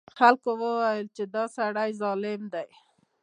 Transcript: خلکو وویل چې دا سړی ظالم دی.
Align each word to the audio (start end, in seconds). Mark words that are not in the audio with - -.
خلکو 0.17 0.49
وویل 0.63 1.07
چې 1.15 1.23
دا 1.35 1.43
سړی 1.57 1.89
ظالم 2.01 2.41
دی. 2.53 2.69